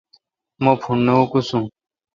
[0.63, 1.59] مہ پھوݨ نہ اوکوسو۔